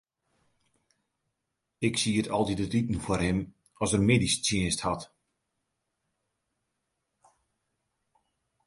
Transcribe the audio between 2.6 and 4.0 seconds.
it iten foar him as